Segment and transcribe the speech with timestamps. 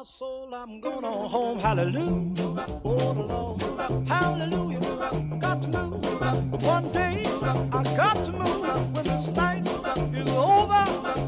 [0.00, 1.58] my soul, I'm gonna home.
[1.58, 2.34] Hallelujah.
[2.82, 3.62] The Lord.
[4.08, 4.80] Hallelujah.
[5.38, 6.62] Got to move.
[6.62, 7.26] One day,
[7.70, 8.94] I got to move.
[8.94, 10.84] When this night is over,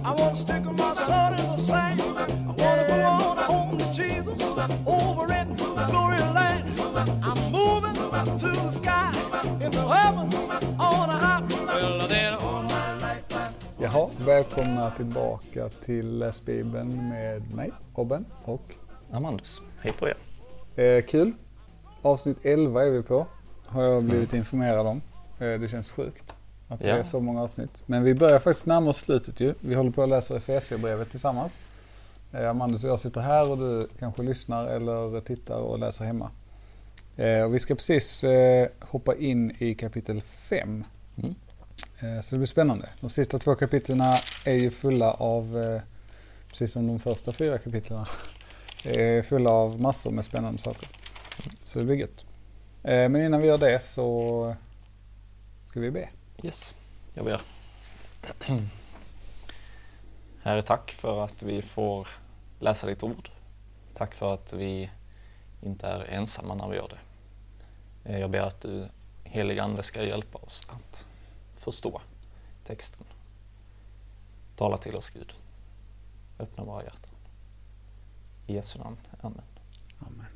[0.09, 2.01] I want to stick my sword in the sand.
[2.01, 4.41] I want to go on home to Jesus
[4.87, 5.55] over in
[5.91, 6.81] glory land.
[7.23, 7.97] I'm moving
[8.39, 9.13] to the sky
[9.61, 10.49] in the heavens
[10.79, 11.47] on a high.
[11.51, 12.72] Well, then all.
[13.83, 18.75] Jaha, välkomna tillbaka till Läs Bibeln med mig, Robin och
[19.13, 20.17] Amandus, hej på er.
[20.85, 21.33] eh, kul.
[22.03, 23.27] Avsnitt 11 är vi på,
[23.67, 25.03] har jag blivit informerad om.
[25.39, 26.37] Eh, det känns sjukt
[26.69, 26.97] att det Ja.
[26.97, 27.83] är så många avsnitt.
[27.87, 29.55] Men vi börjar faktiskt närma oss slutet ju.
[29.61, 31.59] Vi håller på att läsa Efesierbrevet tillsammans.
[32.33, 36.31] Eh, Amandus och jag sitter här och du kanske lyssnar eller tittar och läser hemma.
[37.17, 40.85] Eh, och vi ska precis eh, hoppa in i kapitel 5.
[41.23, 41.35] Mm.
[42.03, 42.89] Eh, så det blir spännande.
[43.01, 44.01] De sista två kapitlen
[44.45, 45.81] är ju fulla av, eh,
[46.49, 48.07] precis som de första fyra kapitlen,
[48.85, 50.89] är fulla av massor med spännande saker.
[51.63, 52.25] Så det blir gött.
[52.83, 54.57] Eh, men innan vi gör det så
[55.67, 56.09] ska vi be.
[56.43, 56.75] Yes,
[57.15, 57.41] jag ber.
[60.43, 62.09] Herre, tack för att vi får
[62.61, 63.31] läsa ditt ord.
[63.95, 64.91] Tack för att vi
[65.63, 68.19] inte är ensamma när vi gör det.
[68.19, 68.89] Jag ber att du,
[69.25, 71.07] helige Ande, ska hjälpa oss att
[71.63, 72.01] förstå
[72.65, 73.05] texten.
[74.57, 75.33] Tala till oss, Gud.
[76.39, 77.11] Öppna våra hjärtan.
[78.47, 78.97] I Jesu namn.
[79.21, 79.43] Amen.
[79.99, 80.27] Amen.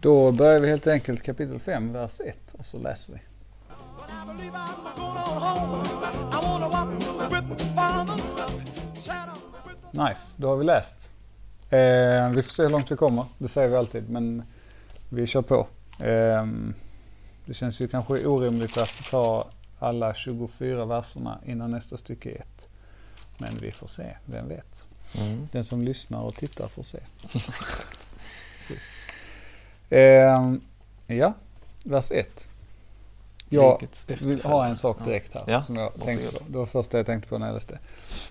[0.00, 3.20] Då börjar vi helt enkelt kapitel 5, vers 1 och så läser vi.
[9.90, 11.10] Nice, då har vi läst.
[11.70, 14.42] Eh, vi får se hur långt vi kommer, det säger vi alltid, men
[15.08, 15.66] vi kör på.
[15.98, 16.46] Eh,
[17.46, 19.46] det känns ju kanske orimligt att ta
[19.82, 22.68] alla 24 verserna innan nästa stycke är ett.
[23.38, 24.88] Men vi får se, vem vet.
[25.18, 25.48] Mm.
[25.52, 26.98] Den som lyssnar och tittar får se.
[29.90, 30.54] Eh,
[31.06, 31.34] ja,
[31.84, 32.48] vers 1.
[33.48, 36.44] Jag vill ha en sak direkt här Ja, som jag tänkte på.
[36.48, 37.78] Det var första jag tänkte på när jag läste.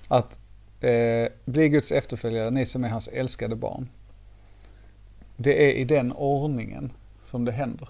[0.07, 0.39] Att
[0.79, 3.89] eh, bli Guds efterföljare, ni som är hans älskade barn.
[5.35, 6.93] Det är i den ordningen
[7.23, 7.89] som det händer.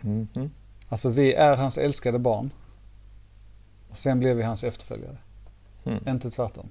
[0.00, 0.50] Mhm.
[0.90, 2.50] Alltså vi är hans älskade barn.
[3.90, 5.16] Och sen blir vi hans efterföljare.
[5.84, 6.08] Mm.
[6.08, 6.68] Inte tvärtom.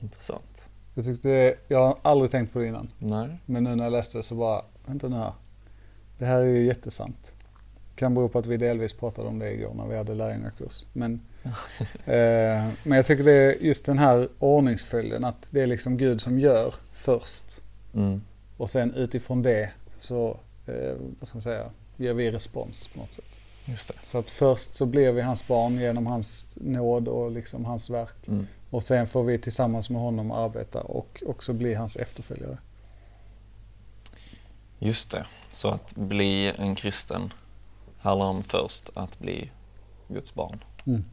[0.00, 0.64] Intressant.
[0.94, 2.92] Jag, tyckte, jag har aldrig tänkt på det innan.
[2.98, 3.38] Nej.
[3.46, 5.32] Men nu när jag läste det så bara, vänta nu här.
[6.18, 7.34] Det här är ju jättesant.
[7.96, 10.86] Kan bero på att vi delvis pratade om det igår när vi hade lärjungakurs.
[10.92, 11.20] Men,
[12.04, 16.20] eh, men jag tycker det är just den här ordningsföljden att det är liksom Gud
[16.20, 17.60] som gör först.
[17.94, 18.22] Mm.
[18.56, 21.70] Och sen utifrån det så, eh, vad ska man säga,
[22.02, 23.24] ger vi respons på något sätt.
[23.64, 23.94] Just det.
[24.02, 28.28] Så att först så blir vi hans barn genom hans nåd och liksom hans verk.
[28.28, 28.46] Mm.
[28.70, 32.58] Och sen får vi tillsammans med honom arbeta och också bli hans efterföljare.
[34.78, 35.26] Just det.
[35.52, 37.32] Så att bli en kristen
[37.98, 39.50] handlar om först att bli
[40.08, 40.64] Guds barn.
[40.86, 41.04] Mm.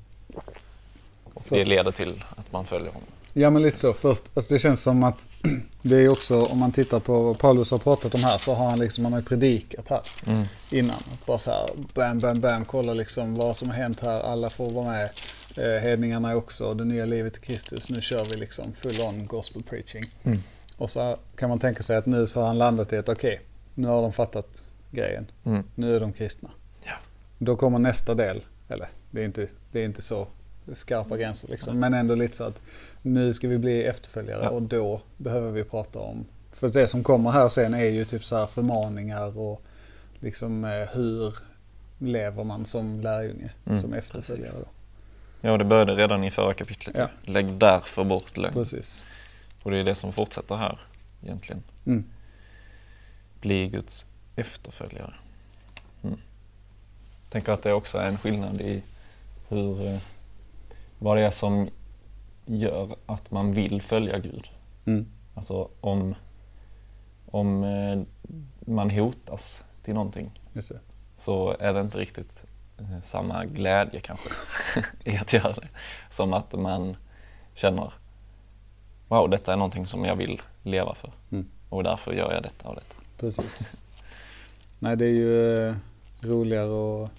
[1.33, 3.09] Och det leder till att man följer honom.
[3.39, 3.94] Ja men lite så.
[3.94, 5.27] Först, alltså det känns som att
[5.81, 8.69] det är också, om man tittar på vad Paulus har pratat om här så har
[8.69, 10.44] han liksom, han har predikat här Mm.
[10.72, 11.03] innan.
[11.27, 14.19] Bara så här, bam, bam, bam, kolla liksom vad som har hänt här.
[14.22, 15.09] Alla får vara med.
[15.57, 17.89] Eh, hedningarna också, det nya livet i Kristus.
[17.89, 20.03] Nu kör vi liksom full on gospel preaching.
[20.23, 20.39] Mm.
[20.77, 23.41] Och så kan man tänka sig att nu så har han landat i att okej,
[23.75, 25.31] nu har de fattat grejen.
[25.45, 25.63] Mm.
[25.75, 26.50] Nu är de kristna.
[26.85, 26.94] Ja.
[27.38, 30.27] Då kommer nästa del, eller det är inte, det är inte så
[30.74, 32.62] skarpa gränser liksom, men ändå lite så att
[33.02, 34.50] nu ska vi bli efterföljare Ja.
[34.50, 38.25] och då behöver vi prata om, för det som kommer här sen är ju typ
[38.25, 39.62] så här förmaningar och
[40.19, 41.35] liksom eh, hur
[42.00, 44.50] lever man som lärjunge, Mm, som efterföljare.
[44.52, 44.66] precis.
[45.41, 46.97] Ja, det började redan i förra kapitlet.
[46.97, 47.07] Ja.
[47.24, 48.53] Lägg därför bort lögn.
[48.53, 49.03] Precis.
[49.63, 50.80] Och det är det som fortsätter här
[51.24, 51.63] egentligen.
[51.86, 52.03] Mm.
[53.41, 54.06] Bli Guds
[54.36, 55.13] efterföljare.
[56.03, 56.19] Mm.
[57.30, 58.84] Tänker att det också är en skillnad i
[59.50, 60.00] hur, eh,
[61.00, 61.70] vad det är som
[62.46, 64.50] gör att man vill följa Gud.
[64.86, 65.07] Mm.
[65.36, 66.16] Alltså om,
[67.25, 68.01] om eh,
[68.74, 70.31] man hotas till någonting
[71.16, 72.44] så är det inte riktigt
[72.78, 74.30] eh, samma glädje kanske
[75.04, 75.68] i att göra det.
[76.10, 76.98] Som att man
[77.54, 77.94] känner
[79.07, 81.48] wow, detta är någonting som jag vill leva för Mm.
[81.69, 82.95] och därför gör jag detta och detta.
[83.18, 83.69] Precis.
[84.80, 85.75] Nej, det är ju eh,
[86.22, 87.12] roligare att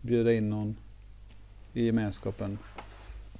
[0.00, 0.76] bjuda in någon
[1.72, 2.58] i gemenskapen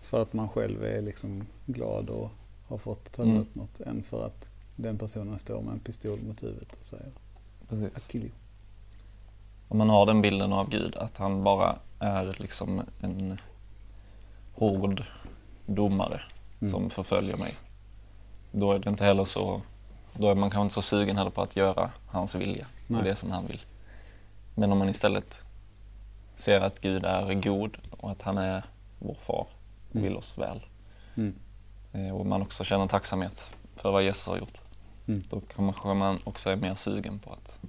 [0.02, 2.30] för att man själv är liksom glad och
[2.68, 3.34] har fått ta Mm.
[3.36, 7.10] emot något än för att den personen står med en pistol mot huvudet och säger
[7.68, 8.14] Precis.
[8.14, 8.28] you.
[9.68, 13.38] Om man har den bilden av Gud, att han bara är liksom en
[14.54, 15.04] hård
[15.66, 16.20] domare
[16.60, 16.70] Mm.
[16.72, 17.54] som förföljer mig.
[18.52, 19.62] då är det inte heller så,
[20.14, 22.98] då är man kanske inte så sugen heller på att göra hans vilja Nej.
[22.98, 23.60] och det som han vill.
[24.54, 25.44] Men om man istället
[26.34, 28.64] ser att Gud är god och att han är
[28.98, 29.46] vår far
[29.92, 30.08] och Mm.
[30.08, 30.66] vill oss väl.
[31.14, 31.34] Mm.
[31.92, 34.60] Eh, Och man också känner tacksamhet för vad Jesus har gjort.
[35.06, 35.20] Mm.
[35.30, 37.60] Då kanske man också är mer sugen på att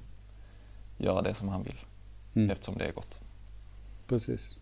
[0.97, 1.79] göra det som han vill
[2.35, 2.49] Mm.
[2.49, 3.19] eftersom det är gott.
[4.07, 4.59] Precis.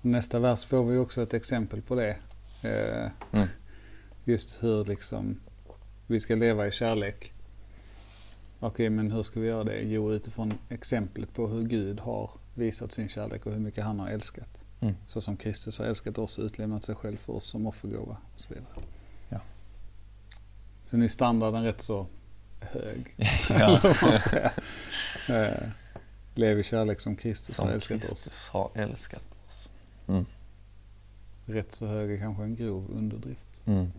[0.00, 2.16] Nästa vers får vi också ett exempel på det.
[2.62, 3.48] Eh, Mm.
[4.24, 5.40] Just hur liksom
[6.06, 7.32] vi ska leva i kärlek.
[8.60, 9.80] Okej, men hur ska vi göra det?
[9.80, 14.08] Jo, utifrån exemplet på hur Gud har visat sin kärlek och hur mycket han har
[14.08, 14.64] älskat.
[14.80, 14.94] Mm.
[15.06, 18.40] Så som Kristus har älskat oss och utlämnat sig själv för oss som offergåva och
[18.40, 18.86] så vidare.
[19.28, 19.40] Ja.
[20.84, 22.06] Sen är standarden rätt så
[22.60, 23.16] hög.
[23.48, 23.80] Ja.
[25.28, 25.68] Eh,
[26.34, 28.08] Lev i kärlek som Kristus Som har älskat oss.
[28.08, 29.70] Kristus har älskat oss.
[30.08, 30.26] Mm.
[31.46, 33.62] Rätt så hög är kanske en grov underdrift.
[33.66, 33.92] Mm.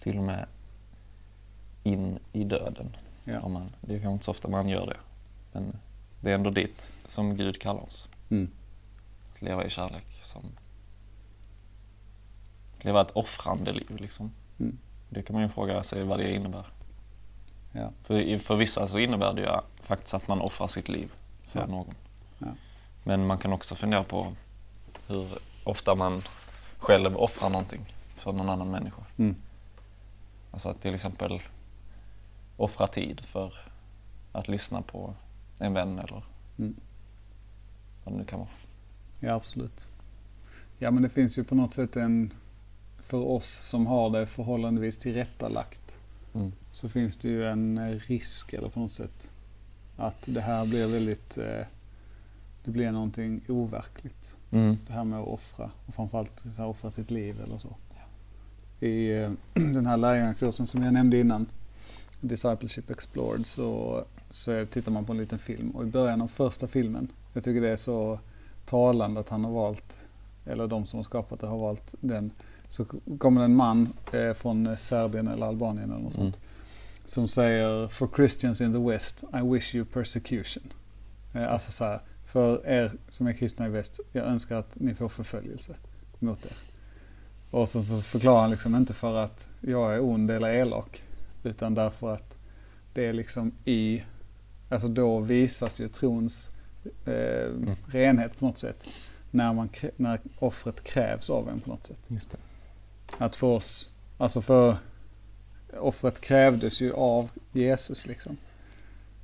[0.00, 0.46] Till och med
[1.82, 2.96] in i döden.
[3.32, 3.40] Ja.
[3.40, 4.96] Om man, det är kanske inte så ofta man gör det.
[5.52, 5.78] Men
[6.20, 8.06] det är ändå dit som Gud kallar oss.
[8.30, 8.50] Mm.
[9.34, 10.06] Att leva i kärlek.
[10.22, 10.42] Som,
[12.80, 14.30] leva ett offrande liv liksom.
[14.58, 14.78] Mm.
[15.08, 16.66] Det kan man ju fråga sig vad det innebär.
[17.72, 17.90] Ja.
[18.02, 19.48] För, för vissa så innebär det ju
[19.82, 21.66] faktiskt att man offrar sitt liv för Ja.
[21.66, 21.94] någon.
[23.04, 24.32] Men man kan också fundera på
[25.06, 25.26] hur
[25.64, 26.22] ofta man
[26.78, 29.02] själv offrar någonting för någon annan människa.
[29.16, 29.36] Mm.
[30.50, 31.42] Alltså att till exempel
[32.58, 33.52] offra tid för
[34.32, 35.14] att lyssna på
[35.58, 36.22] en vän eller
[36.58, 36.74] Mm.
[38.04, 38.48] vad det nu kan vara.
[39.20, 39.86] ja, absolut.
[40.78, 42.32] Ja, men det finns ju på något sätt en,
[42.98, 45.98] för oss som har det förhållandevis tillrättalagt,
[46.34, 46.52] Mm.
[46.70, 49.30] så finns det ju en eh, risk, eller på något sätt,
[49.96, 51.66] att det här blir väldigt, eh,
[52.64, 54.36] det blir någonting overkligt.
[54.50, 54.76] Mm.
[54.86, 57.76] Det här med att offra, och framförallt så här, offra sitt liv eller så.
[58.86, 61.46] I eh, den här lärjungakursen som jag nämnde innan,
[62.20, 65.70] Discipleship Explored, så, så tittar man på en liten film.
[65.70, 68.18] Och i början av första filmen, jag tycker det är så
[68.66, 69.98] talande att han har valt,
[70.46, 72.30] eller de som har skapat det har valt den.
[72.68, 72.84] Så
[73.18, 76.32] kommer en man eh, från Serbien eller Albanien eller något Mm.
[76.32, 76.40] sånt.
[77.04, 80.62] Som säger For Christians in the West, I wish you persecution.
[81.34, 84.94] Eh, alltså så här, för er som är kristna i väst, jag önskar att ni
[84.94, 85.74] får förföljelse
[86.18, 86.52] mot er.
[87.50, 91.02] Och så, så förklarar han liksom inte för att jag är ond eller elak.
[91.42, 92.38] Utan därför att
[92.92, 94.02] det är liksom i,
[94.68, 96.50] alltså då visas ju trons
[97.04, 97.50] eh,
[97.86, 98.88] renhet på något sätt.
[99.30, 102.00] När, man, när offret krävs av en på något sätt.
[102.06, 102.38] Just det.
[103.18, 104.76] Att för oss, alltså för
[105.80, 108.36] offret krävdes ju av Jesus liksom.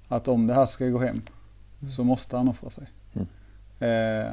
[0.08, 1.22] Att om det här ska gå hem
[1.88, 2.86] så måste han offra sig.
[3.12, 3.26] Mm.
[3.78, 4.32] Eh,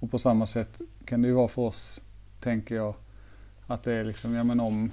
[0.00, 2.00] och på samma sätt kan det ju vara för oss,
[2.40, 2.94] tänker jag,
[3.66, 4.90] att det är liksom, ja men om,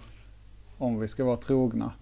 [0.78, 1.94] om vi ska vara trogna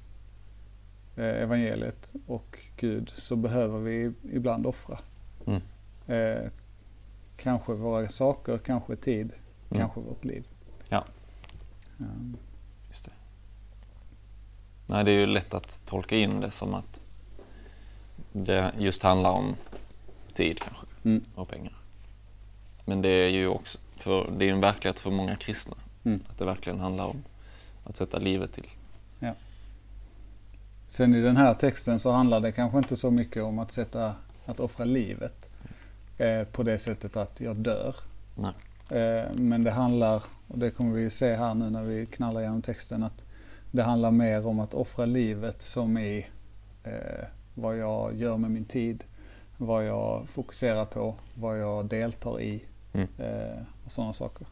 [1.23, 4.99] evangeliet och Gud så behöver vi ibland offra.
[5.47, 5.61] Mm.
[6.07, 6.49] Eh,
[7.37, 9.33] kanske våra saker, kanske tid,
[9.69, 9.79] Mm.
[9.79, 10.45] kanske vårt liv.
[10.89, 11.05] Ja.
[11.97, 12.37] Um,
[12.87, 13.11] Just det.
[14.87, 16.99] Nej, det är ju lätt att tolka in det som att
[18.31, 19.55] det just handlar om
[20.33, 21.23] tid kanske Mm.
[21.35, 21.73] och pengar.
[22.85, 25.75] Men det är ju också för, det är en verklighet för många kristna.
[26.03, 26.19] Mm.
[26.29, 27.23] Att det verkligen handlar om
[27.83, 28.67] att sätta livet till.
[30.95, 34.15] Sen i den här texten så handlar det kanske inte så mycket om att sätta,
[34.45, 35.49] att offra livet
[36.17, 37.95] eh, på det sättet att jag dör.
[38.91, 42.61] Eh, men det handlar, och det kommer vi se här nu när vi knallar igenom
[42.61, 43.25] texten, att
[43.71, 46.25] det handlar mer om att offra livet som i
[46.83, 49.03] eh, vad jag gör med min tid,
[49.57, 53.07] vad jag fokuserar på, vad jag deltar i Mm.
[53.17, 54.47] eh, och sådana saker.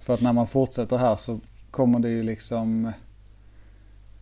[0.00, 2.92] För att när man fortsätter här så kommer det ju liksom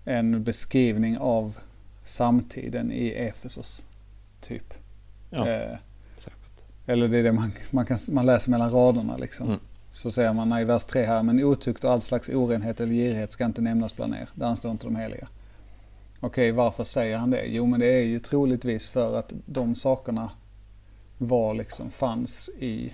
[0.07, 1.57] en beskrivning av
[2.05, 3.85] samtiden i Efesos.
[4.41, 4.75] Typ.
[5.31, 5.77] Ja, Eh,
[6.17, 6.65] säkert.
[6.87, 9.47] eller det är det man, man, kan, man läser mellan raderna liksom.
[9.49, 9.61] Mm.
[9.91, 13.33] Så säger man i vers 3 här, men otukt och all slags orenhet eller girighet
[13.33, 14.29] ska inte nämnas bland er.
[14.35, 15.29] Där anstår inte de heliga.
[16.21, 17.45] Okej, varför säger han det?
[17.47, 20.31] Jo, men det är ju troligtvis för att de sakerna
[21.19, 22.93] var liksom, fanns i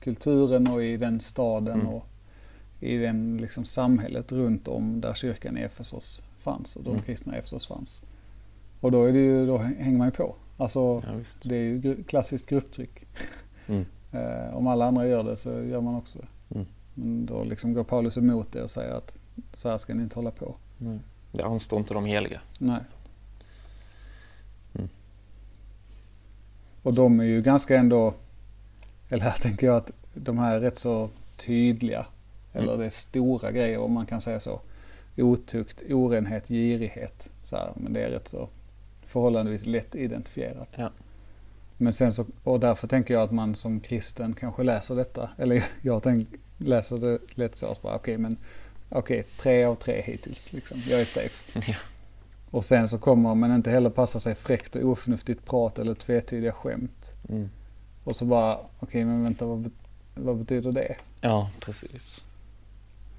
[0.00, 1.86] kulturen och i den staden Mm.
[1.86, 2.04] och
[2.80, 7.02] i den liksom samhället runt om där kyrkan i Efesos fanns och de Mm.
[7.02, 8.02] kristna i Efesos fanns.
[8.80, 10.34] Och då, är det ju, då hänger man ju på.
[10.56, 13.06] Alltså, Ja, det är ju gru- klassiskt grupptryck.
[13.66, 13.84] Mm.
[14.12, 16.54] Eh, om alla andra gör det så gör man också det.
[16.54, 16.66] Mm.
[16.94, 19.18] Men då liksom går Paulus emot det och säger att
[19.54, 20.54] så här ska ni inte hålla på.
[20.78, 20.98] Nej.
[21.32, 22.40] Det anstår inte de heliga.
[22.58, 22.78] Nej.
[24.74, 24.88] Mm.
[26.82, 28.14] Och de är ju ganska ändå,
[29.08, 32.06] eller här tänker jag att de här är rätt så tydliga.
[32.52, 32.78] Eller Mm.
[32.78, 34.60] det är stora grejer om man kan säga så.
[35.18, 37.32] Otukt, orenhet, girighet.
[37.42, 38.48] Så här, men det är rätt så
[39.02, 40.68] förhållandevis lätt identifierat.
[40.76, 40.90] Ja.
[41.76, 45.30] Men sen så, och därför tänker jag att man som kristen kanske läser detta.
[45.38, 47.66] Eller jag tänk, läser det lätt så.
[47.66, 48.36] att bara, Okej, men
[48.88, 50.52] okej, tre av tre hittills.
[50.52, 50.78] Liksom.
[50.88, 51.60] Jag är safe.
[51.72, 51.76] Ja.
[52.50, 56.52] Och sen så kommer, men inte heller passa sig fräckt och oförnuftigt prat eller tvetydiga
[56.52, 57.14] skämt.
[57.28, 57.50] Mm.
[58.04, 59.70] Och så bara, okej men vänta vad,
[60.14, 60.96] vad betyder det?
[61.20, 62.24] Ja, precis.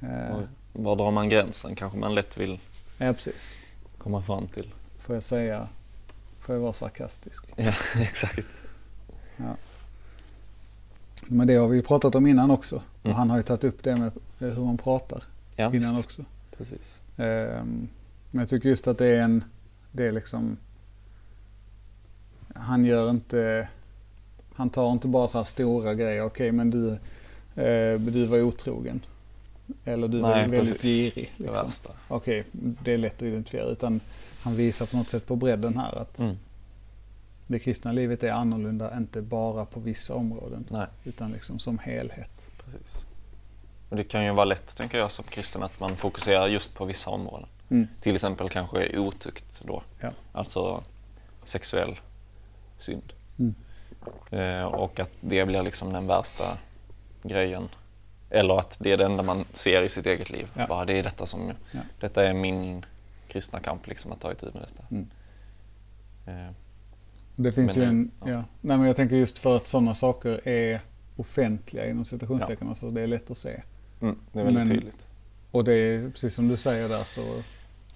[0.01, 0.39] Eh,
[0.73, 2.59] var drar man gränsen kanske man lätt vill
[2.97, 3.57] ja precis.
[3.97, 4.73] komma fram till.
[4.97, 5.67] Får jag säga,
[6.39, 7.45] får jag vara sarkastisk?
[7.55, 8.47] Ja, exakt.
[11.27, 12.75] Men det har vi ju pratat om innan också.
[12.75, 13.17] Och Mm.
[13.17, 14.07] han har ju tagit upp det med
[14.39, 15.23] eh, hur man pratar
[15.55, 16.05] Ja, innan visst.
[16.05, 16.25] också.
[16.57, 16.99] Precis.
[17.17, 17.87] Ehm,
[18.31, 19.43] Men jag tycker just att det är en,
[19.91, 20.57] det är liksom,
[22.55, 23.67] han gör inte,
[24.53, 26.23] han tar inte bara så här stora grejer.
[26.25, 26.91] Okej men du,
[27.63, 29.01] eh, du var otrogen.
[29.85, 30.81] Eller du Nej, väldigt precis.
[31.15, 31.33] girig.
[31.37, 31.65] Det Liksom.
[31.67, 31.89] värsta.
[32.07, 33.63] Okej, det är lätt att identifiera.
[33.65, 33.99] Utan
[34.41, 36.37] han visar på något sätt på bredden här att Mm.
[37.47, 40.65] det kristna livet är annorlunda, inte bara på vissa områden.
[40.69, 42.47] Nej, Utan liksom som helhet.
[42.65, 43.05] precis.
[43.89, 46.85] Och det kan ju vara lätt, tänker jag, som kristen att man fokuserar just på
[46.85, 47.47] vissa områden.
[47.69, 47.87] Mm.
[48.01, 49.83] Till exempel kanske otukt då.
[49.99, 50.09] Ja.
[50.31, 50.81] Alltså
[51.43, 51.99] sexuell
[52.77, 53.13] synd.
[53.39, 53.55] Mm.
[54.31, 56.57] Eh, och att det blir liksom den värsta
[57.23, 57.69] grejen.
[58.29, 60.47] Eller att det är det enda man ser i sitt eget liv.
[60.57, 60.65] Ja.
[60.67, 61.79] Bara, det är detta som, Ja.
[61.99, 62.85] detta är min
[63.27, 64.83] kristna kamp, liksom, att ta itu med detta.
[64.91, 65.07] Mm.
[66.25, 66.51] Eh,
[67.35, 68.29] Det finns Men ju en, ja.
[68.31, 68.43] ja.
[68.61, 70.79] Nej men jag tänker just för att sådana saker är
[71.15, 72.67] offentliga inom citationstecken.
[72.69, 73.61] Alltså det är lätt att se.
[74.01, 75.07] mm, det är väldigt Men- tydligt.
[75.51, 77.41] Och det är precis som du säger där så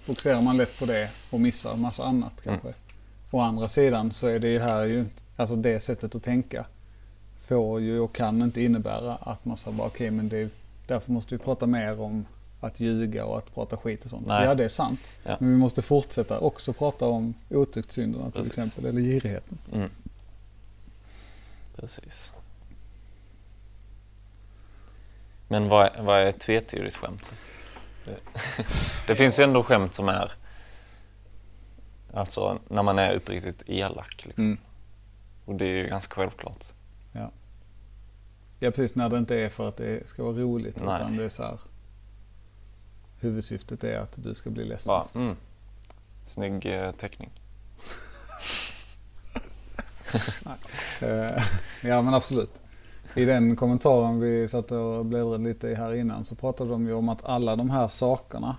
[0.00, 2.72] fokuserar man lätt på det och missar massa annat kanske.
[3.30, 5.04] Å andra sidan så är det ju här ju
[5.36, 6.66] alltså det sättet att tänka
[7.44, 10.50] får ju och kan inte innebära att man säger bara okej men det,
[10.86, 12.26] därför måste vi prata mer om
[12.60, 14.26] att ljuga och att prata skit och sånt.
[14.26, 14.46] Nej.
[14.46, 15.12] Ja det är sant.
[15.22, 15.36] Ja.
[15.40, 18.58] Men vi måste fortsätta också prata om otuktsynderna till Precis.
[18.58, 19.58] exempel eller girigheten.
[19.72, 19.90] Mm.
[21.76, 22.32] Precis.
[25.48, 27.34] Men vad är, vad är tvetydigt skämt?
[28.04, 28.18] Det,
[29.06, 30.32] det finns ju ändå skämt som är
[32.14, 34.24] Alltså när man är uppriktigt elak.
[34.26, 34.44] Liksom.
[34.44, 34.58] Mm.
[35.44, 36.64] Och det är ju ganska självklart.
[38.64, 40.94] Ja precis, när det inte är för att det ska vara roligt Nej.
[40.94, 41.58] utan det är så här.
[43.20, 44.88] Huvudsyftet är att du ska bli ledsen.
[44.88, 45.36] Bara, mm,
[46.26, 47.30] snygg eh, teckning.
[51.00, 51.42] Eh,
[51.82, 52.50] ja men absolut.
[53.16, 56.92] I den kommentaren vi satt och bläddrade lite i här innan så pratade de ju
[56.92, 58.56] om att alla de här sakerna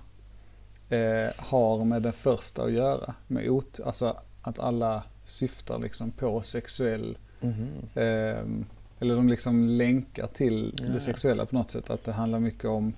[0.90, 3.14] eh, har med det första att göra.
[3.28, 7.18] Med ot alltså att alla syftar liksom på sexuell,
[7.96, 8.46] eh,
[9.00, 10.88] eller de liksom länkar till Ja.
[10.94, 11.90] det sexuella på något sätt.
[11.90, 12.94] Att det handlar mycket om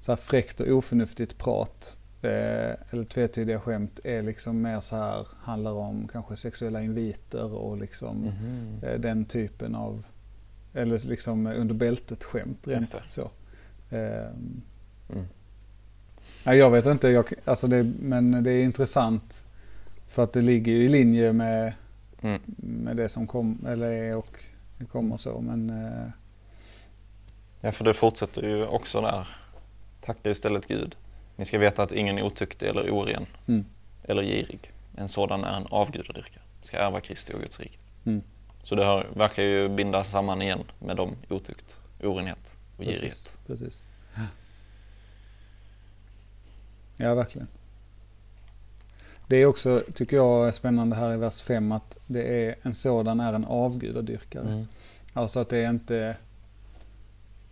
[0.00, 5.26] så här fräckt och oförnuftigt prat eh, eller tvetydiga skämt är liksom mer så här,
[5.38, 8.74] handlar om kanske sexuella inviter och liksom Mhm.
[8.82, 10.04] eh, den typen av,
[10.74, 13.30] eller liksom under bältet skämt rent så.
[13.90, 14.60] Ehm,
[15.12, 15.24] Mm.
[16.46, 19.44] nej, jag vet inte, jag, alltså det, men det är intressant
[20.08, 21.72] för att det ligger i linje med,
[22.22, 22.40] Mm.
[22.56, 24.44] med det som kom, eller är och
[24.84, 25.40] kommer så.
[25.40, 26.08] Men eh,
[27.60, 29.28] Ja, för det fortsätter ju också där.
[30.00, 30.96] Tacka istället Gud.
[31.36, 33.64] Ni ska veta att ingen är otuktig eller oren Mm.
[34.04, 34.70] eller girig.
[34.96, 36.42] En sådan är en avgudadyrkare.
[36.62, 37.78] Ska ärva Kristi och Guds rike.
[38.04, 38.22] Mm.
[38.62, 43.34] Så det har, verkar ju binda samman igen med dem otukt, orenhet och precis, girighet.
[43.46, 43.80] precis.
[46.96, 47.48] Ja, verkligen.
[49.26, 52.74] Det är också, tycker jag, är spännande här i vers 5 att det är en
[52.74, 54.48] sådan är en avgudadyrkare.
[54.48, 54.66] Mm.
[55.12, 56.16] Alltså att det är inte...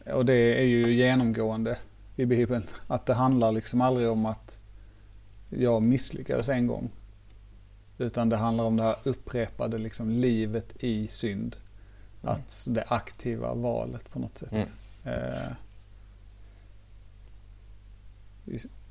[0.07, 1.79] Och det är ju genomgående
[2.17, 2.67] i Bibeln.
[2.87, 4.59] Att det handlar liksom aldrig om att
[5.51, 6.91] jag misslyckades en gång.
[7.99, 11.57] Utan det handlar om det här upprepade liksom livet i synd.
[12.23, 12.35] Mm.
[12.35, 14.53] Att det aktiva valet på något sätt.
[14.53, 14.69] Mm.
[15.05, 15.53] Eh,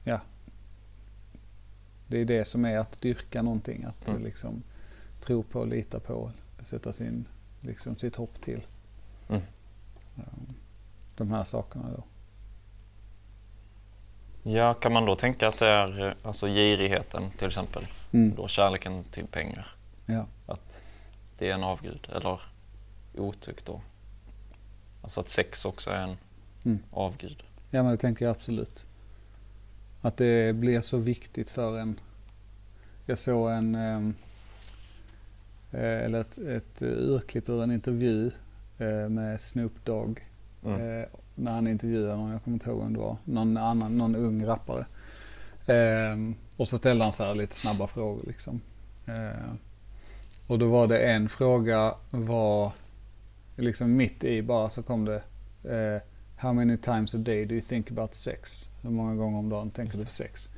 [0.03, 0.19] ja.
[2.13, 3.83] Det är det som är att dyrka någonting.
[3.83, 4.23] Att Mm.
[4.23, 4.63] liksom
[5.21, 7.25] tro på, lita på, sätta sin,
[7.59, 8.61] liksom sitt hopp till.
[9.29, 9.41] Mm.
[10.15, 10.53] Um,
[11.17, 12.03] De här sakerna då.
[14.51, 18.35] Ja, kan man då tänka att det är eh, alltså girigheten till exempel, Mm.
[18.35, 19.67] då kärleken till pengar,
[20.05, 20.25] Ja.
[20.45, 20.81] att
[21.37, 22.41] det är en avgud eller
[23.17, 23.81] otukt då?
[25.01, 26.17] Alltså att sex också är en
[26.65, 26.79] Mm.
[26.91, 27.43] avgud.
[27.69, 28.85] ja, men det tänker jag absolut.
[30.05, 31.99] Att det blir så viktigt för en.
[33.05, 34.15] Jag såg en, ehm,
[35.71, 38.31] eh, eller ett, ett urklipp ur en intervju
[38.77, 40.27] eh, med Snoop Dogg.
[40.65, 40.99] Mm.
[40.99, 41.05] Eh,
[41.35, 44.45] när han intervjuade någon, jag kommer inte ihåg vem det var, någon annan, någon ung
[44.45, 44.85] rappare.
[45.65, 46.17] Eh,
[46.57, 48.61] och så ställde han så här lite snabba frågor liksom.
[50.47, 52.71] Och då var det en fråga var
[53.55, 55.21] liksom mitt i bara så kom det
[56.43, 58.69] How many times a day do you think about sex?
[58.81, 60.49] Hur många gånger om dagen tänker du på sex?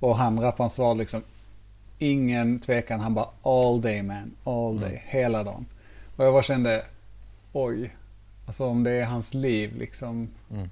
[0.00, 1.22] Och han rapparen svarade liksom
[1.98, 3.00] ingen tvekan.
[3.00, 5.00] Han bara all day man, all day, Mm.
[5.04, 5.66] hela dagen.
[6.16, 6.84] Och jag bara kände
[7.52, 7.96] oj,
[8.46, 10.28] alltså om det är hans liv liksom.
[10.50, 10.68] Mm.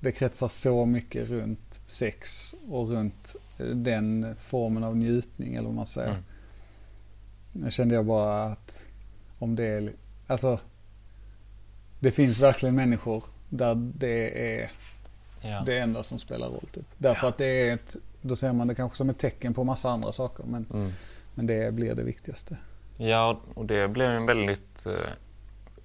[0.00, 5.76] Det kretsar så mycket runt sex och runt eh, den formen av njutning eller vad
[5.76, 6.10] man säger.
[6.10, 6.22] Mm.
[7.64, 8.86] Jag kände jag bara att
[9.38, 9.92] om det är,
[10.26, 10.58] alltså
[12.00, 14.70] det finns verkligen människor där det är
[15.42, 15.62] Ja.
[15.66, 16.66] det enda som spelar roll.
[16.74, 16.84] Typ.
[16.98, 19.90] Därför att det är ett, då ser man det kanske som ett tecken på massa
[19.90, 20.92] andra saker men, Mm.
[21.34, 22.56] men det blir det viktigaste.
[22.96, 24.92] ja, och det blev en väldigt eh,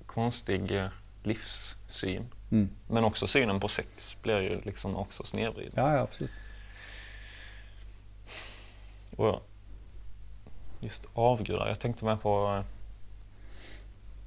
[0.06, 0.88] konstig eh,
[1.24, 2.26] livssyn.
[2.52, 2.70] Mm.
[2.88, 5.74] Men också synen på sex blir ju liksom också snedvriden.
[5.76, 6.32] Ja, ja absolut.
[9.16, 9.42] Och
[10.80, 12.66] just avgudar, jag tänkte med på eh,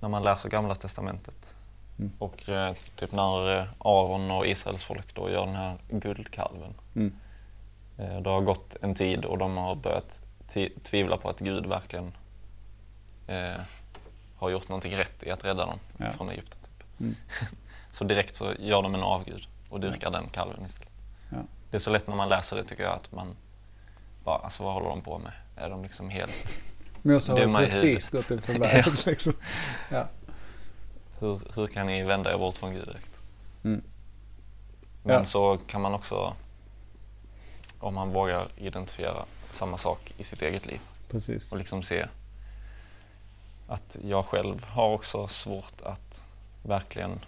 [0.00, 1.54] när man läser Gamla Testamentet.
[1.98, 2.12] Mm.
[2.18, 6.74] Och eh, typ när eh, Aron och Israels folk då gör den här guldkalven.
[6.96, 7.12] Mm.
[7.98, 10.20] Eh, Det har gått en tid och de har börjat
[10.82, 12.12] tvivla på att Gud verkligen
[13.26, 13.60] eh,
[14.36, 16.10] har gjort någonting rätt i att rädda dem Ja.
[16.12, 16.58] från Egypten.
[16.60, 17.00] Typ.
[17.00, 17.16] Mm.
[17.90, 20.92] så direkt så gör de en avgud och dyrkar den kalven istället.
[21.30, 21.36] Ja.
[21.70, 23.36] Det är så lätt när man läser det tycker jag att man
[24.24, 25.32] bara, alltså vad håller de på med?
[25.56, 26.60] Är de liksom helt,
[27.04, 27.82] har Dumma i precis
[28.14, 28.28] huvudet.
[28.28, 29.06] gått upp på berget.
[29.06, 29.32] liksom.
[29.90, 30.06] ja.
[31.18, 32.96] Hur, hur kan ni vända er bort från Gud?
[33.64, 33.82] Mm.
[35.02, 35.24] Men Ja.
[35.24, 36.34] så kan man också,
[37.78, 41.52] om man vågar identifiera samma sak i sitt eget liv, Precis.
[41.52, 42.06] och liksom se
[43.68, 46.24] att jag själv har också svårt att
[46.62, 47.20] verkligen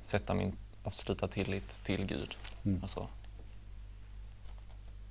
[0.00, 2.36] sätta min absoluta tillit till Gud.
[2.64, 2.78] Mm.
[2.82, 3.08] Alltså,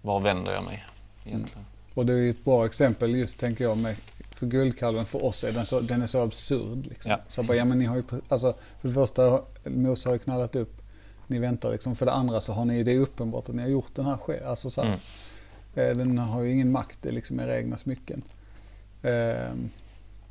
[0.01, 0.85] var vänder jag mig
[1.25, 1.65] egentligen?
[1.95, 3.95] Och det är ett bra exempel just tänker jag med
[4.31, 6.85] för guldkalven för oss är den så, den är så absurd.
[6.85, 7.11] Liksom.
[7.11, 7.19] Ja.
[7.27, 10.55] Så bara, ja men ni har ju, alltså för det första, Mose har ju knallat
[10.55, 10.81] upp,
[11.27, 11.95] ni väntar liksom.
[11.95, 14.17] För det andra så har ni, det är uppenbart att ni har gjort den här
[14.17, 14.99] ske- Alltså så här,
[15.75, 15.89] Mm.
[15.91, 18.21] eh, den har ju ingen makt, det är liksom era egna smycken.
[19.01, 19.69] Ehm,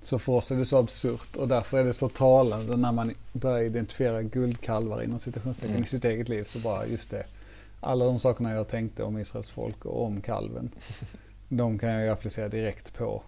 [0.03, 3.15] så för oss är det så absurt och därför är det så talande när man
[3.33, 5.83] börjar identifiera guldkalvar inom citationstecken Mm.
[5.83, 6.45] i sitt eget liv.
[6.45, 7.25] Så bara just det,
[7.81, 10.71] alla de sakerna jag tänkte om Israels folk och om kalven.
[11.49, 13.23] de kan jag ju applicera direkt på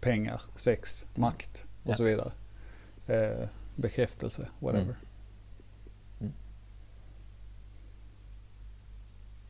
[0.00, 1.90] pengar, sex, makt och Mm.
[1.90, 1.96] Ja.
[1.96, 2.32] så vidare.
[3.06, 4.84] Eh, bekräftelse, whatever.
[4.84, 4.96] Mm.
[6.20, 6.32] Mm.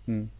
[0.06, 0.30] Mm.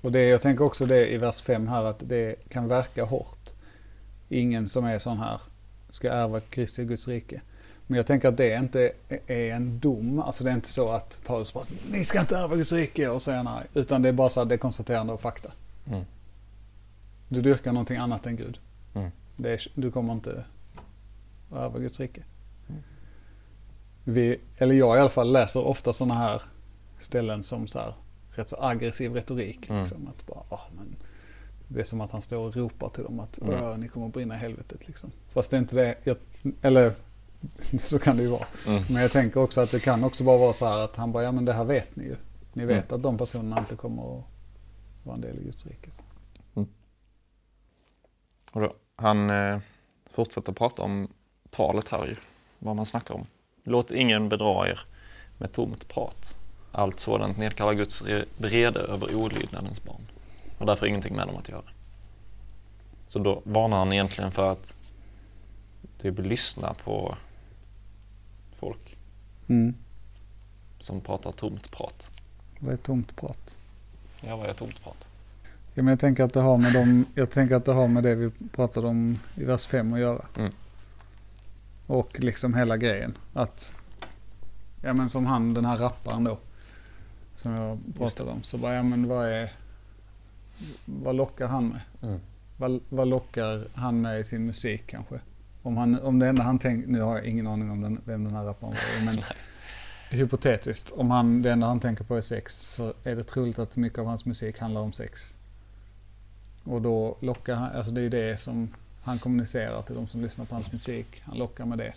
[0.00, 3.50] Och det, jag tänker också det i vers 5 här att det kan verka hårt.
[4.28, 5.40] Ingen som är sån här
[5.88, 7.42] ska ärva Kristi Guds rike.
[7.92, 8.92] Men jag tänker att det inte
[9.26, 10.18] är en dom.
[10.20, 13.22] Alltså det är inte så att Paulus bara ni ska inte ärva Guds rike och
[13.22, 13.62] säger nej.
[13.74, 15.52] Utan det är bara så det är konstaterande av fakta.
[15.86, 16.04] Mm.
[17.28, 18.58] Du dyrkar någonting annat än Gud.
[18.94, 19.10] Mm.
[19.44, 20.44] Är, du kommer inte
[21.54, 22.22] ärva Guds rike.
[22.68, 22.82] Mm.
[24.04, 26.42] Vi, eller jag i alla fall läser ofta sådana här
[26.98, 27.94] ställen som så här,
[28.34, 29.68] rätt så aggressiv retorik.
[29.70, 29.80] Mm.
[29.80, 30.96] Liksom, att bara, "Ah, men
[31.68, 33.54] det är som att han står och ropar till dem att Mm.
[33.62, 34.86] "Åh, ni kommer att brinna i helvetet.
[34.88, 35.10] Liksom.
[35.28, 35.94] Fast det är inte det.
[36.04, 36.16] Jag,
[36.62, 36.92] eller
[37.78, 38.46] så kan det ju vara.
[38.66, 38.82] Mm.
[38.88, 41.22] Men jag tänker också att det kan också bara vara så här att han bara,
[41.22, 42.16] ja men det här vet ni ju.
[42.52, 42.96] Ni vet Mm.
[42.96, 44.24] att de personerna inte kommer att
[45.02, 45.90] vara en del i Guds rike.
[48.52, 49.58] Och då, han eh,
[50.10, 51.08] fortsätter prata om
[51.50, 52.16] talet här ju,
[52.58, 53.26] vad man snackar om.
[53.64, 54.80] Låt ingen bedra er
[55.38, 56.36] med tomt prat.
[56.72, 60.06] Allt sådant nedkallar Guds re- vrede över olydnadens barn
[60.58, 61.64] och därför ingenting med dem att göra.
[63.08, 64.76] Så då varnar han egentligen för att
[65.98, 67.16] typ lyssna på
[69.52, 69.74] Mm.
[70.78, 72.10] som pratar tomt prat.
[72.58, 73.56] Vad är tomt prat?
[74.20, 75.08] Ja, vad är tomt prat?
[75.74, 78.02] Ja, men jag, tänker att det har med dem, jag tänker att det har med
[78.02, 80.24] det vi pratade om i vers 5 att göra.
[80.36, 80.52] Mm.
[81.86, 83.18] Och liksom hela grejen.
[83.32, 83.74] Att,
[84.82, 86.38] ja men som han den här rapparen då.
[87.34, 88.42] Som jag pratade om.
[88.42, 89.52] Så bara, ja men vad är,
[90.84, 91.80] vad lockar han med?
[92.02, 92.20] Mm.
[92.56, 95.20] Vad, vad lockar han med i sin musik kanske?
[95.62, 98.24] Om, han, om det enda han tänker, nu har jag ingen aning om den, vem
[98.24, 99.24] den här rapparen var, men
[100.10, 100.90] hypotetiskt.
[100.92, 103.98] Om han, det enda han tänker på är sex så är det troligt att mycket
[103.98, 105.36] av hans musik handlar om sex.
[106.64, 110.44] Och då lockar han, alltså det är det som han kommunicerar till de som lyssnar
[110.44, 111.06] på hans musik.
[111.24, 111.92] Han lockar med det.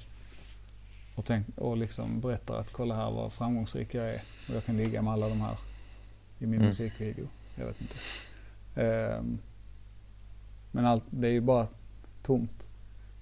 [1.15, 4.21] Och, tänk, och liksom berättar att kolla här vad framgångsrik jag är.
[4.49, 5.55] Och jag kan ligga med alla de här
[6.39, 6.65] i min Mm.
[6.67, 7.27] musikvideo.
[7.55, 7.95] Jag vet inte.
[8.75, 9.37] Ehm,
[10.71, 11.67] men allt, det är ju bara
[12.23, 12.69] tomt.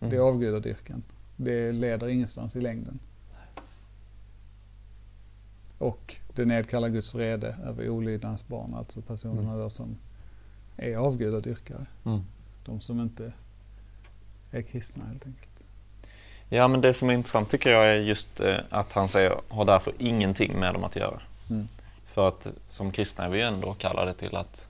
[0.09, 1.03] Det är avgudadyrkan.
[1.35, 2.99] Det leder ingenstans i längden.
[5.77, 9.69] Och det nedkallar Guds vrede över olydnadens barn, alltså personerna Mm.
[9.69, 9.97] som
[10.77, 11.85] är avgudadyrkare.
[12.05, 12.21] Mm.
[12.65, 13.33] De som inte
[14.51, 15.49] är kristna helt enkelt.
[16.49, 19.65] Ja, men det som är intressant tycker jag är just eh, att han säger har
[19.65, 21.21] därför ingenting med dem att göra.
[21.49, 21.67] Mm.
[22.05, 24.67] För att som kristna är vi ändå kallade till att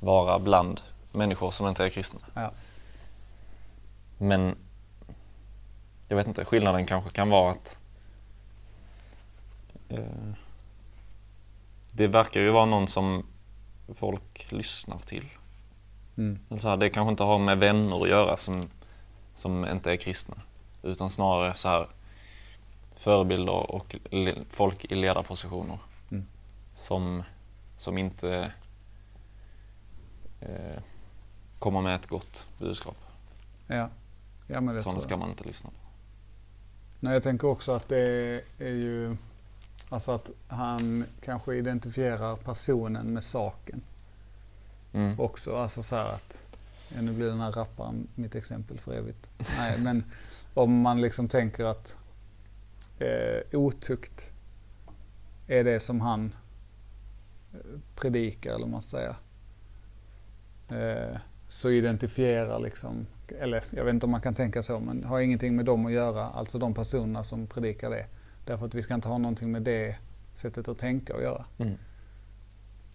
[0.00, 0.80] vara bland
[1.12, 2.20] människor som inte är kristna.
[2.34, 2.50] Ja.
[4.18, 4.56] Men
[6.08, 7.78] jag vet inte, skillnaden kanske kan vara att
[9.88, 10.32] eh,
[11.90, 13.26] det verkar ju vara någon som
[13.94, 15.28] folk lyssnar till.
[16.16, 16.38] Mm.
[16.60, 18.68] Så här, det kanske inte har med vänner att göra som,
[19.34, 20.36] som inte är kristna.
[20.82, 21.86] Utan snarare så här
[22.96, 23.96] förebilder och
[24.50, 25.78] folk i ledarpositioner.
[26.10, 26.26] Mm.
[26.76, 27.22] Som,
[27.76, 28.52] som inte
[30.40, 30.82] eh,
[31.58, 32.96] kommer med ett gott budskap.
[33.66, 33.88] Ja.
[34.46, 35.76] Ja, men det Sådana ska man inte lyssna på.
[37.00, 39.16] Nej, jag tänker också att det är ju...
[39.88, 43.82] Alltså att han kanske identifierar personen med saken
[44.94, 45.20] Mm.
[45.20, 45.56] också.
[45.56, 46.56] Alltså så här att...
[46.88, 49.30] Ja, nu blir den här rapparen mitt exempel för evigt.
[49.58, 50.04] Nej, men
[50.54, 51.96] om man liksom tänker att
[52.98, 54.32] eh, otukt
[55.46, 56.34] är det som han
[57.52, 57.58] eh,
[57.94, 59.16] predikar, eller vad man säga.
[60.68, 65.20] Eh, så identifierar liksom, eller jag vet inte om man kan tänka så, men har
[65.20, 68.06] ingenting med dem att göra, alltså de personerna som predikar det.
[68.44, 69.96] Därför att vi ska inte ha någonting med det
[70.34, 71.44] sättet att tänka att göra.
[71.58, 71.74] Mm.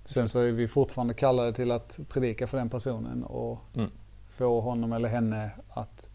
[0.05, 3.89] Sen så är vi fortfarande kallade till att predika för den personen och Mm.
[4.27, 6.09] få honom eller henne att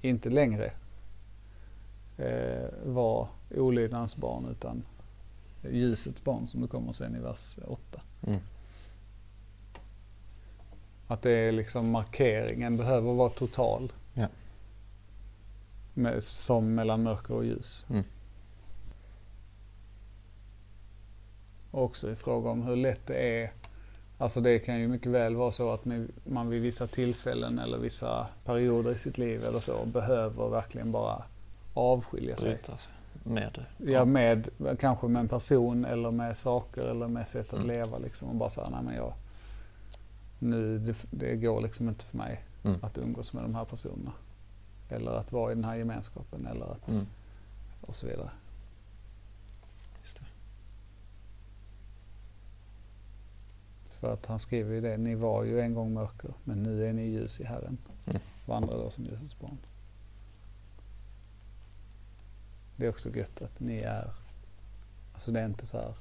[0.00, 0.70] inte längre
[2.18, 4.82] eh, vara olydnadens barn utan
[5.70, 8.00] ljusets barn som det kommer sen i vers 8.
[8.26, 8.40] Mm.
[11.12, 13.92] Att det är liksom markeringen behöver vara total.
[14.14, 14.26] Ja.
[15.94, 17.86] Med, som mellan mörker och ljus.
[17.90, 18.04] Mm.
[21.70, 23.52] Också i fråga om hur lätt det är.
[24.18, 25.80] Alltså det kan ju mycket väl vara så att
[26.24, 31.22] man vid vissa tillfällen eller vissa perioder i sitt liv eller så behöver verkligen bara
[31.74, 32.50] avskilja sig.
[32.50, 32.78] Bryta
[33.24, 33.64] med.
[33.76, 34.48] Ja, med,
[34.78, 37.68] kanske med en person eller med saker eller med sätt att Mm.
[37.68, 39.12] leva liksom och bara säga nej men jag,
[40.42, 42.78] nu det, det går liksom inte för mig Mm.
[42.82, 44.12] att umgås med de här personerna.
[44.88, 47.06] Eller att vara i den här gemenskapen eller att, Mm.
[47.80, 48.30] och så vidare.
[50.02, 50.24] Just det.
[53.90, 56.92] För att han skriver ju det, ni var ju en gång mörker men nu är
[56.92, 57.78] ni ljus i Herren.
[58.06, 58.22] Mm.
[58.46, 59.58] Vandrar då som ljusets barn.
[62.76, 64.10] Det är också gött att ni är,
[65.12, 65.94] alltså det är inte så här,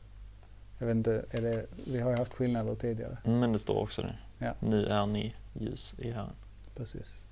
[0.79, 3.17] jag vet inte, är det, vi har ju haft skillnader tidigare.
[3.25, 4.15] Mm, Men det står också det.
[4.41, 4.53] Ja.
[4.59, 6.33] Nu är ni ljus i Herren.
[6.75, 7.25] Precis.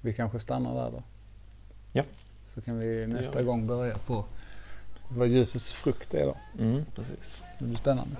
[0.00, 1.02] Vi kanske stannar där då.
[1.92, 2.02] Ja.
[2.44, 3.44] Så kan vi nästa vi.
[3.44, 4.24] gång börja på
[5.08, 6.36] vad ljusets frukt är då.
[6.58, 7.44] Mm, precis.
[7.58, 8.16] Det blir spännande.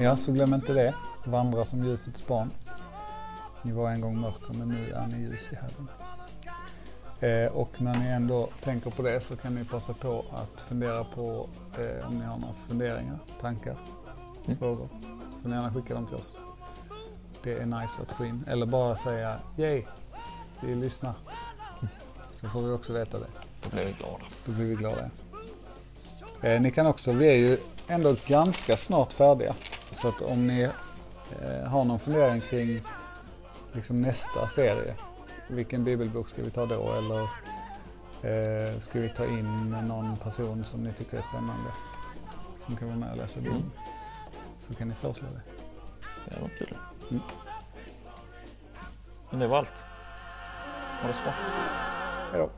[0.00, 0.94] Ja, så glöm inte det.
[1.26, 2.50] Vandra som ljusets barn.
[3.62, 5.88] Ni var en gång mörker men nu är ni ljus i Herren.
[7.20, 11.04] Eh, och när ni ändå tänker på det så kan ni passa på att fundera
[11.04, 13.76] på eh, om ni har några funderingar, tankar,
[14.46, 14.58] Mm.
[14.58, 14.88] frågor.
[15.34, 16.36] Så får ni gärna skicka dem till oss.
[17.42, 18.44] Det är nice att få in.
[18.48, 19.82] Eller bara säga yay,
[20.60, 21.14] vi lyssnar.
[22.30, 23.26] Så får vi också veta det.
[23.62, 24.24] Då blir vi glada.
[24.46, 25.10] Då blir vi glada.
[26.42, 29.54] Eh, ni kan också, vi är ju ändå ganska snart färdiga.
[29.90, 30.62] Så att om ni
[31.42, 32.80] eh, har någon fundering kring
[33.72, 34.94] liksom nästa serie.
[35.48, 36.92] Vilken bibelbok ska vi ta då?
[36.92, 37.20] Eller
[38.22, 41.70] eh, ska vi ta in någon person som ni tycker är spännande?
[42.56, 43.60] Som kan vara med och läsa Bibeln.
[43.60, 43.70] Mm.
[44.58, 45.42] Så kan ni föreslå det.
[46.30, 46.76] Det var kul.
[47.10, 47.22] Mm.
[49.30, 49.84] Men det var allt.
[51.02, 51.32] Ha det så bra.
[52.32, 52.50] Hej då.